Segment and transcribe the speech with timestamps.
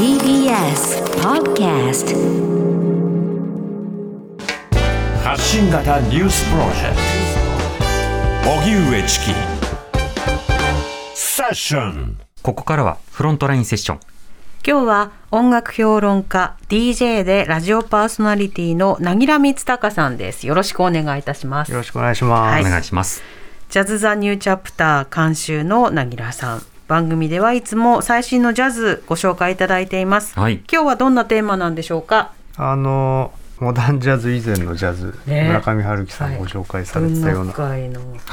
[0.00, 2.16] TBS Podcast
[5.22, 6.96] 発信型ニュースプロジェク
[8.42, 8.50] ト。
[8.50, 9.34] 荻上チキ。
[11.14, 12.18] セッション。
[12.40, 14.00] ここからはフロントラインセッション。
[14.66, 20.46] 今日は音楽評論家 DJ でラジオパーソナリティのなぎらみつたかさんです。
[20.46, 21.72] よろしくお願いいたします。
[21.72, 22.52] よろしくお願いします。
[22.54, 22.62] はい。
[22.62, 23.22] お願いします。
[23.68, 30.54] ジャズ・ザ・ニューチャプター監修のなぎらさん番組ではいつも最新のジャズご紹介いただいています、はい。
[30.68, 32.32] 今日はどんなテーマなんでしょうか？
[32.56, 35.44] あのモダンジャズ以前のジャズ、ね。
[35.44, 37.52] 村上春樹さんはいご紹介されてたよう文な、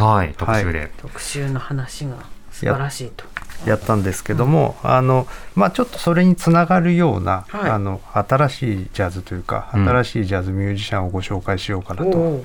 [0.03, 0.91] はい、特集で。
[0.97, 2.15] 特集の話が
[2.51, 3.25] 素晴らしいと。
[3.67, 7.69] やったんですけども、あのまあちょっとそれにつながるような、はい。
[7.69, 9.87] あの新しいジャズというか、うん。
[9.87, 12.43] 新しいジャズミュージシャンをご紹介しようかなと。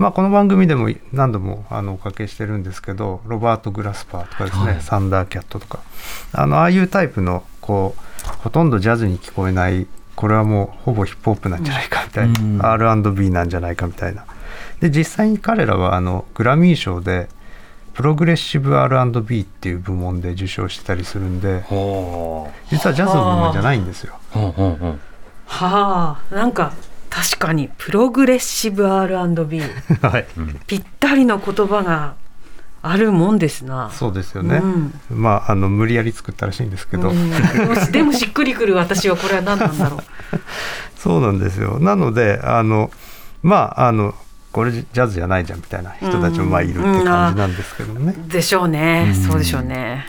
[0.00, 5.80] まあこの番組でも何度もあのおかけしてるんですけど、ロバート・グラスパーとかですね、はいサンダーキャットとか、
[6.32, 9.86] あのああいうタイプのこうほとんどジャズに聞こえない。
[10.16, 14.26] これはもうほぼヒップホップなんじゃないかみたいな、うん R&B なんじゃないかみたいな
[14.80, 17.28] で実際に彼らはあのグラミー賞で
[17.94, 24.18] プログレッシブ R&B っていう部門で受賞してたりするんでほ実はジャズの部門じゃないんですよ。
[24.34, 24.38] う。
[24.38, 24.98] ほうほうほう。
[25.46, 26.74] はあなんか
[27.20, 29.60] 確かにプログレッシブ R&B
[30.00, 30.26] はい、
[30.66, 32.14] ぴったりの言葉が
[32.80, 33.90] あるもんですな。
[33.90, 34.94] そうですよね、うん。
[35.10, 37.30] まああの無理やり作ったらしいんですけど、うん。
[37.92, 40.00] でもしっくりくる私はこれは何なんだろう。
[40.96, 41.78] そうなんですよ。
[41.78, 42.90] なのであの
[43.42, 44.14] まああの
[44.50, 49.14] これジャズじゃないじゃんみたいな人たちもまあいるって感じなんですけどもね、でしょうね、うん。
[49.14, 50.06] そうでしょうね。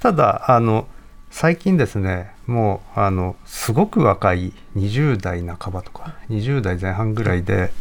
[0.00, 0.88] ただあの
[1.30, 7.72] 最近ですねもうあのすごく若い20代半ばとか20代前半ぐらいで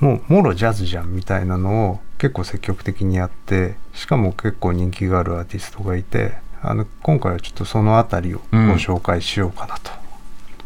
[0.00, 9.90] もうもろジャズじゃんみたいなのを結構積極的にやってしかも結構人気があるアーティストがいてあの今回はちょっとそのあたりをご紹介しようかなと。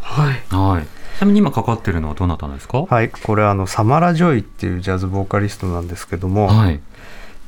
[0.01, 0.87] はいはい。
[1.19, 2.83] ちなみに今かかってるのはどなたですか？
[2.83, 6.81] はい、これあのサマラ・ジョイっていうジャズボーカリストなんですけども、はい。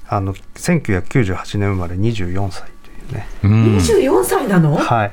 [0.08, 2.70] あの1998年生まれ24歳
[3.12, 3.76] ね、うん。
[3.76, 4.76] 24歳なの？
[4.76, 5.12] はい、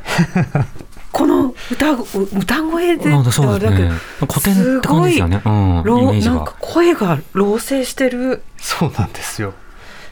[1.11, 3.95] この歌歌声でなんだそうですねだ
[4.25, 4.25] け。
[4.25, 5.41] 古典って感じですよね。
[5.45, 6.19] うん。
[6.19, 6.55] なんか。
[6.59, 9.53] 声が老成してるそうなんですよ。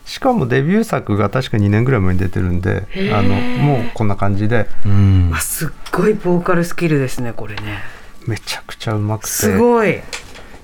[0.06, 5.40] しかもデビュー作が確か2年ぐらい前に出てるんであのもうこんな感じでうんあ。
[5.40, 7.80] すっごいボーカルスキルですねこれね
[8.28, 10.02] めちゃくちゃうまくてすごい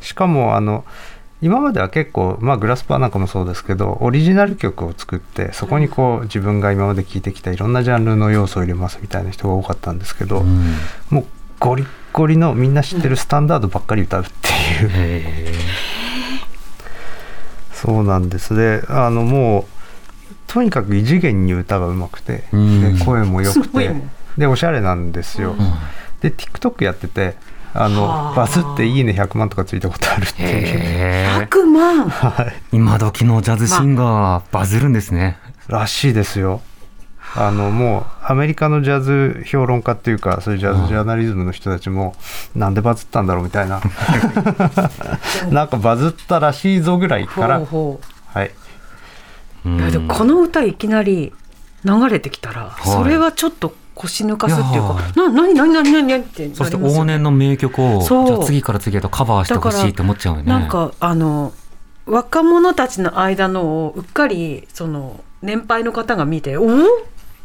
[0.01, 0.83] しかもあの
[1.42, 10.74] 今までは結構、まあ、グラスパーなんかもそうですけどオリジナル曲を作ってそこにこう自分が今まで聴いてきたいろんなジャンルの要素を入れますみたいな人が多かったんですけど、うん。
[11.12, 11.25] もう
[11.59, 15.53] ゴリッゴリのみんな知ってるスタンダードばっかり歌うっていう、へ
[17.72, 18.56] そうなんです。
[18.56, 19.66] であのもう
[20.48, 22.98] とにかく異次元に歌がうまくて、うん。
[22.98, 23.94] で声も良くて
[24.40, 25.58] でおしゃれなんですよ、うん。
[26.22, 27.36] で TikTok やってて
[27.77, 28.35] あのはあ。
[28.35, 30.49] バズって「いいね100万」とかついたことあるっていう。
[30.49, 31.47] え。
[31.49, 32.09] 100万？
[32.09, 32.55] はい。
[32.71, 35.38] 今時のジャズシンガー、バズるんですね。
[35.67, 36.61] らしいですよ。
[37.35, 42.15] あのもうアメリカのジャズ評論家っていうかそういうジャズジャーナリズムの人たちも
[42.55, 43.81] なんでバズったんだろうみたいな。
[45.51, 47.57] なんかバズったらしいぞぐらいから。
[47.59, 48.01] ほうほ
[48.33, 48.51] はい。
[49.65, 51.33] いやでもこの歌いきなり
[51.83, 52.88] 流れてきたら、い。
[52.88, 60.50] それはちょっと腰抜かすっていうかな何何何何何ってそして往年の名曲を、じゃあ次から次へとカバーしてほしいって思っちゃうよね。
[60.50, 61.53] なんかあの
[62.06, 66.80] 若者たちの間のをうっかりその年配の方が見て「おお!」っ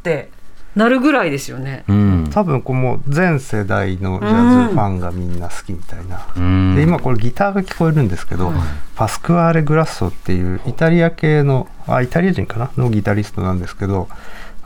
[0.03, 0.31] て
[0.77, 1.85] なるぐらいですよね。
[1.89, 2.31] うん。
[2.33, 8.53] 多分こうもう全世代のジャズファンがみんな好きみたいな、うんで今これギターが聞こえるんですけど、
[8.95, 12.71] パスクアーレ・グラッソっていうイタリア系のあイタリア人かな？
[12.79, 14.09] のギタリストなんですけど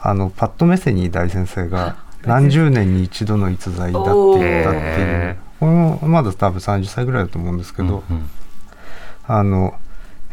[0.09, 4.85] あのパッド・メセニー大先生が 何十年に一度の逸材だって言ったっていう。
[5.03, 8.29] へこれもまだ多分30歳ぐらいだと思うんですけど、うん
[9.29, 9.75] あの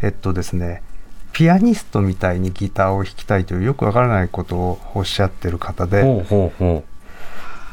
[0.04, 0.84] えっとですね
[1.32, 6.84] ピアニストみたいにギターを弾きたいというよくわからないことをおっしゃってる方でほうほうほ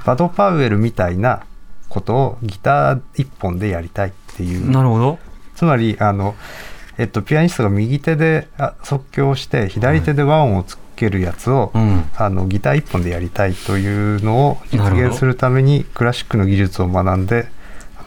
[0.07, 1.43] バド・パウエルみたいな
[1.91, 4.67] ことをギター一本でやりたいっていう。
[4.67, 5.19] うなるほど。
[5.57, 6.35] つまりあの、
[6.97, 12.05] えっと、ピアニストが右手であ即興して左手で和音をつけるやつを、うん。
[12.17, 13.87] あのギター一本でやりたいとい
[14.17, 17.49] うのを実現するためにクラシックの技術を学んで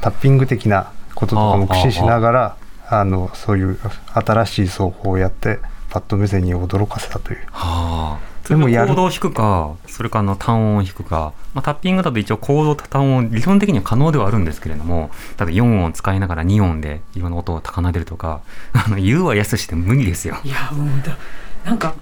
[0.02, 2.58] タッピング的なこととかも駆使しながら
[2.90, 3.80] あのそういう
[4.14, 5.60] 新しい奏法をやって
[5.90, 8.34] パッドメゼニーを驚かせたというはあ。
[8.48, 18.42] でもやるコードを弾くか、それかあの単音を弾くか、まあ、タッピングだと一応コードと単音、理論的には可能ではあるんですけれども、ただ4音を使いながら2音でいろんな音を高鳴れるとか、
[18.74, 20.36] あの、言うはやすして無理ですよ。
[20.44, 21.18] いやもうだ
[21.66, 21.94] なんかん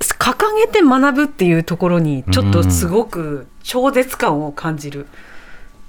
[0.00, 5.06] 掲げて学ぶっていうところにちょっとすごく超絶感を感じる。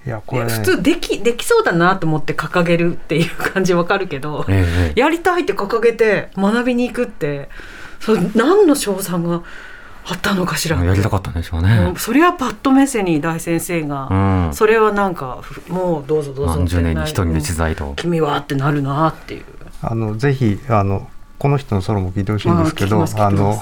[0.06, 7.50] いやこれ、ね、普通できできそうだなと思って掲げるっていう感じわかるけど、ええやりたいって掲げて学びに行くって
[8.02, 9.44] それ何の賞賛が
[10.06, 12.00] あったのかしらやりたかったんでしょうもねう。
[12.00, 14.10] それはパッと目線に大先生が、
[14.48, 14.54] うん。
[14.54, 17.94] それはなんかふもうどうぞどうぞ何十年に一人のうん一材と。
[17.96, 19.46] 君はってなるなっていう
[19.82, 23.62] あのぜひあのこの人のソロも聞いてほしいんですけどあの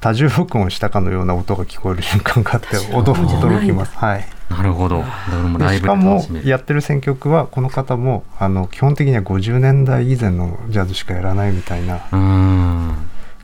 [0.00, 3.96] 多重録音したかのような音が聞こえる瞬間があって驚驚きます。
[3.96, 5.02] はいなるほど。
[5.72, 6.24] しかも。
[6.44, 11.98] やってる選曲はこの方もあの基本的には50年代以前のジャズしかやらないみたいな。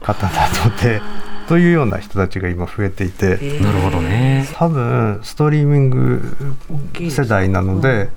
[0.03, 0.33] 方な
[0.69, 1.01] ので
[1.49, 4.47] というような人たちが今増えていてなるほどね。
[4.55, 6.37] 多分ストリーミング
[7.11, 8.11] 世代なので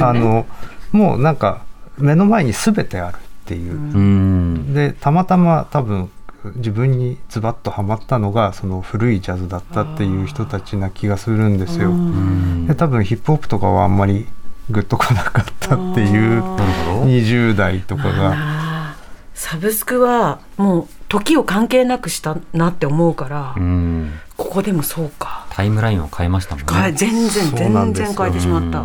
[0.00, 0.46] あの
[0.92, 1.64] もうなんか
[1.98, 4.74] 目の前に全てあるっていううーん。
[4.74, 6.10] でたまたま多分
[6.56, 11.90] 自分にズバッとはまったのがその古いジャズだったっていう人たちな気がするんですよ。
[11.90, 14.26] うんで多分ヒップホップとかはあんまり
[14.70, 17.04] グッとこなかったっていうあなるほど。
[17.04, 18.36] 20代とかが
[19.34, 24.12] サブスクはもう時を関係なくしたなって思うから、うん。
[24.36, 26.92] ここでもそうか、タイムラインを変えましたもんね。
[26.92, 28.84] 全然全然変えてしまった、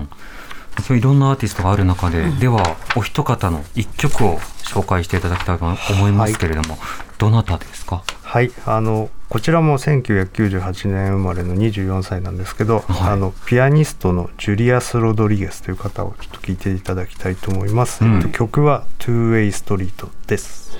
[0.77, 6.77] うんそういろんなアーティストがある中で、ではお一方の一曲を紹介していただきたいと思いますけれども、
[7.17, 8.03] どなたですか？
[8.23, 8.51] はい。
[8.65, 13.11] あのこちらも1998年生まれの24歳なんですけど、はい。
[13.11, 18.15] あのピアニストのジュリアス・ロドリゲスという方をちょっと聞いていただきたいと思います、うん。
[18.15, 20.71] えっと曲は「Two Way Street」です。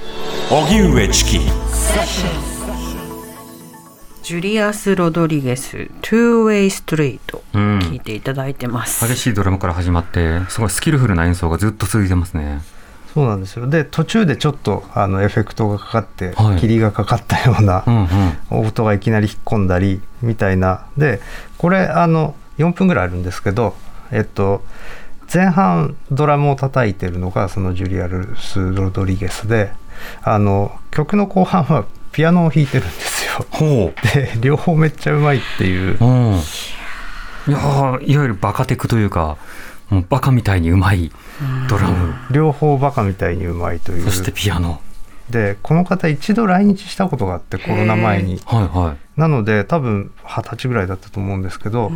[0.50, 1.40] 荻上チキ
[4.24, 7.20] ジュリアス・ロドリゲス「Two-Way Street」
[7.54, 7.80] うん。
[7.80, 12.62] 聞いていただいてます、激しいドラムから始まって、すごいスキルフルな演奏がずっと続いてますね。
[13.14, 13.68] そうなんですよ。
[13.68, 16.60] で途中でちょっとあのエフェクトがかかって、はい。
[16.60, 18.08] 霧がかかったようなうん
[18.52, 18.60] うん。
[18.68, 20.86] 音がいきなり引っ込んだりみたいな。
[20.98, 21.20] で
[21.58, 23.76] これあの4分ぐらいあるんですけど
[24.12, 24.64] えっと
[25.34, 29.72] 前半ドラムを叩いてるのがそのジュリアルス・ロドリゲスで
[30.22, 33.46] あの曲の後半はピアノを弾いてるんですよ。
[33.52, 36.06] ほで両方めっちゃうまいっていうう。
[36.06, 36.34] うん。
[37.48, 39.38] いやーいわゆるバカテクというか、
[39.90, 41.12] もうバカみたいにうまい
[41.70, 44.82] ドラム、両方バカみたいにうまいというそしてピアノ。
[45.30, 49.20] でこの方一度来日したことがあってコロナ前にはいはい。
[49.20, 51.92] なので多分二十歳ぐらいだったと思うんですけど、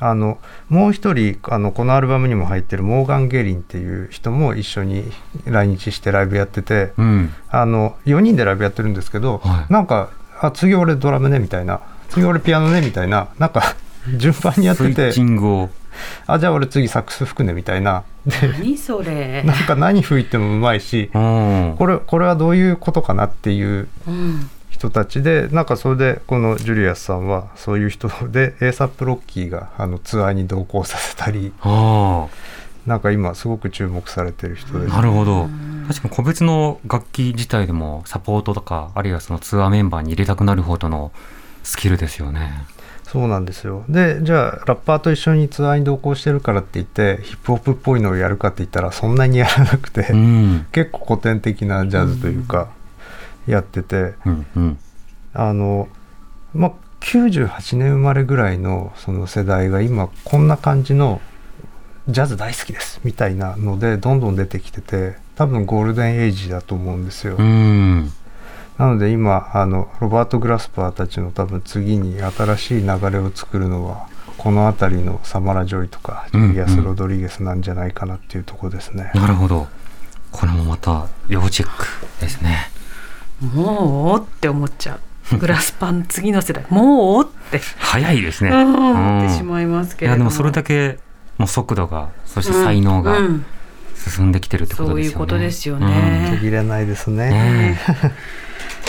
[0.00, 0.38] あの
[0.68, 5.04] もう一人あのこのアルバムにも入ってるモーガン・ゲリンっていう人も一緒に
[5.44, 7.34] 来日してライブやってて、うん。
[7.50, 10.10] あの4人でライブやってるんですけど、はいなんか
[10.40, 11.80] あ次俺ドラムねみたいな。
[12.10, 13.28] 次俺ピアノねみたいな。
[13.38, 13.74] なんか
[14.16, 14.94] 順番にやってて。
[14.94, 15.70] スイッチングを。
[16.26, 18.04] あじゃあ俺次サックス吹くねみたいな。
[18.26, 19.42] で何それ。
[19.44, 21.74] なんか何吹いてもうまいしうん。
[21.76, 24.50] これこれはどういうことかなっていううん。
[24.70, 32.26] 人たちでなんかそれでこのジュリアスさんはそういう人で ASAP ロッキーがあのツアーに同行させたりあ
[32.86, 34.94] なんか今すごく注目されてる人であ、す。
[34.94, 35.48] なるほど。
[35.88, 41.12] 確かに個別の楽器自体でもサポートとか、あるいはそのツアーメンバーに入れたくなるほどの
[41.62, 42.66] スキルですよね。
[43.04, 50.66] そうなんですよでじゃあラッパーと一緒にツアーに同行してるからって言ってヒップホップっぽいのをやるかって言ったらそんなにやらなくて、うん。
[50.72, 52.68] 結構古典的なジャズというか
[53.46, 54.78] やってて、うんうん。
[55.32, 55.88] あの
[56.52, 61.22] まあ98年生まれぐらいのその世代が今こんな感じの
[62.10, 68.12] ジャズ大好きですみたいなのでどんどん出てきてて多分ゴールデンエイジだと思うんですよ、うん。
[68.76, 79.68] なので今あのロバート・グラスパーたちの多分次に新しい流れを作るのはこの辺りのサマラ・ジョイとかジュリアス・ロドリゲスなんじゃないかなっていうところですね、なるほど。
[80.32, 81.86] これもまた要チェック
[82.20, 82.72] ですね。
[83.40, 85.00] もうって思っちゃう。
[85.38, 86.66] グラスパーの次の世代。
[86.68, 88.50] もうって、早いですね。
[88.50, 88.56] うん。
[88.56, 88.90] うん。
[88.90, 90.16] 思ってしまいますけれども。
[90.16, 90.98] いやでもそれだけ
[91.36, 93.26] もう速度がそして才能がうん。
[93.26, 93.46] うん
[94.08, 95.02] 進んできてるってことですよね。
[95.02, 96.30] そういうことですよね。
[96.34, 97.30] 途切れないですね。
[97.30, 97.80] ね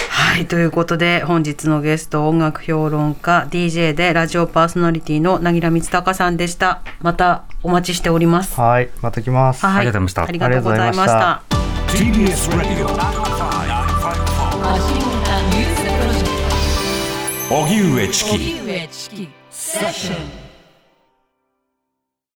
[0.09, 6.81] はいということで本日のゲスト音楽評論家 DJ でラジオパーソナリティの凪良光隆さんでした。
[7.01, 8.59] またお待ちしております。
[8.59, 9.77] はいまた来ます、はい。
[9.77, 10.23] ありがとうございました。
[10.23, 11.41] ありがとうございました。
[11.89, 12.89] TBS ラジオ
[17.51, 20.38] 荻上チキ荻上チキセッション